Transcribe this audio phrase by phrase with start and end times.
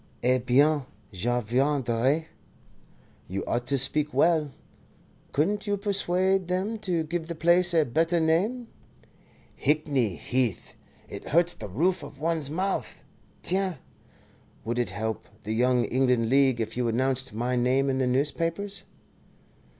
[0.23, 0.81] "Eh bien,
[1.13, 2.25] je viendrai.
[3.27, 4.49] You ought to speak well.
[5.31, 8.67] Couldn't you persuade them to give the place a better name?
[9.55, 10.73] Hickney Heath!
[11.07, 13.03] It hurts the roof of one's mouth.
[13.43, 13.77] Tiens
[14.65, 18.81] would it help the Young England League if you announced my name in the newspapers?"